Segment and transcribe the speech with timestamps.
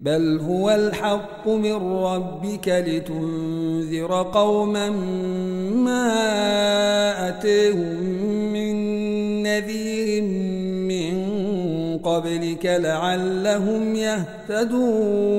[0.00, 4.90] بل هو الحق من ربك لتنذر قوما
[5.70, 6.08] ما
[7.28, 8.02] أتيهم
[8.52, 8.76] من
[9.42, 10.22] نذير
[10.88, 11.28] من
[11.98, 15.38] قبلك لعلهم يهتدون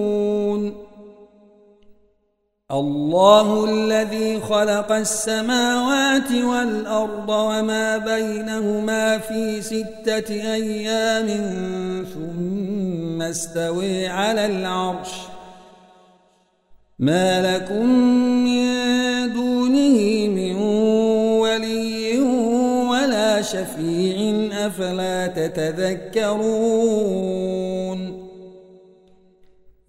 [2.72, 11.28] الله الذي خلق السماوات والأرض وما بينهما في ستة أيام
[12.14, 15.10] ثم استوي على العرش.
[17.00, 17.86] ما لكم
[18.46, 18.64] من
[19.34, 20.56] دونه من
[21.42, 22.20] ولي
[22.90, 24.18] ولا شفيع
[24.66, 27.29] أفلا تتذكرون؟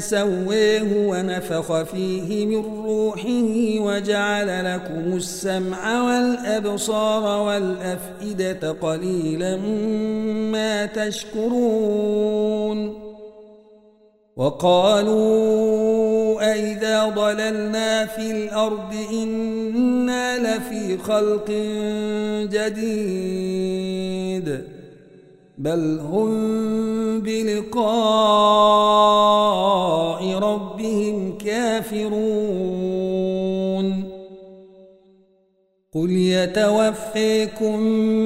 [0.00, 9.56] سويه ونفخ فيه من روحه وجعل لكم السمع والأبصار والأفئدة قليلا
[10.52, 12.32] ما تشكرون
[14.36, 15.72] وقالوا
[16.52, 21.50] أئذا ضللنا في الأرض إنا لفي خلق
[22.52, 23.92] جديد
[25.58, 28.91] بل هم بلقاء
[30.34, 32.12] ربهم كافرون.
[35.94, 37.80] قل يتوفيكم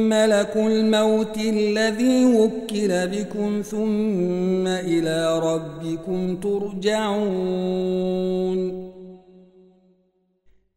[0.09, 7.77] ملك الموت الذي وكل بكم ثم إلى ربكم ترجعون.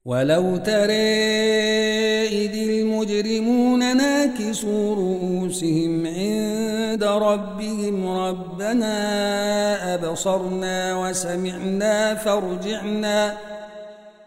[0.06, 0.94] ولو ترى
[2.28, 5.99] إذ المجرمون ناكسوا رؤوسهم
[7.20, 8.96] ربهم ربنا
[9.96, 13.38] أبصرنا وسمعنا فارجعنا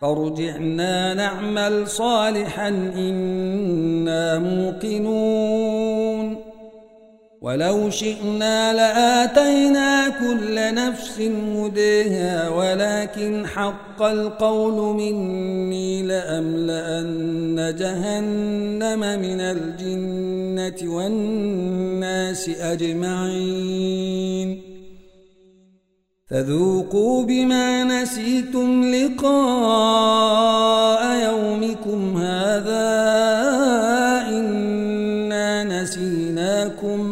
[0.00, 5.81] فارجعنا نعمل صالحا إنا موقنون.
[7.42, 11.20] ولو شئنا لآتينا كل نفس
[11.56, 24.22] هديها ولكن حق القول مني لأملأن جهنم من الجنة والناس أجمعين.
[26.30, 30.22] فذوقوا بما نسيتم لقاء
[31.24, 32.92] يومكم هذا
[34.28, 37.11] إنا نسيناكم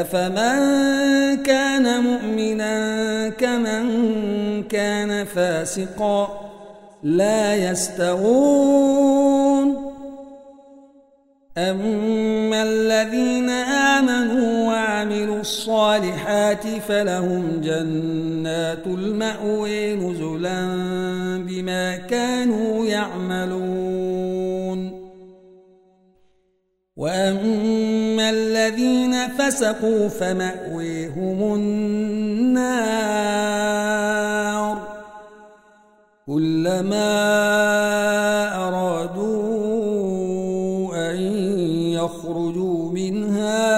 [0.00, 6.50] أفمن كان مؤمنا كمن كان فاسقا
[7.02, 8.68] لا يستوون
[11.56, 13.50] وأما الذين
[13.98, 20.66] آمنوا وعملوا الصالحات فلهم جنات المأوي نزلا
[21.48, 24.18] بما كانوا يعملون.
[26.96, 27.87] وأما
[28.30, 33.08] الذين فسقوا فمأويهم النار
[36.26, 37.08] كلما
[38.68, 39.88] أرادوا
[41.10, 41.16] أن
[41.92, 43.77] يخرجوا منها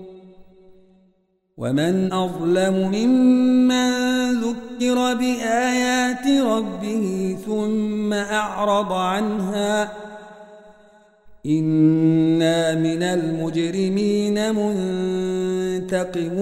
[1.61, 3.91] ومن أظلم ممن
[4.31, 9.91] ذكر بآيات ربه ثم أعرض عنها
[11.45, 14.55] إنا من المجرمين
[15.85, 16.41] منتقمون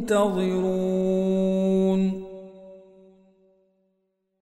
[0.00, 0.99] منتظرون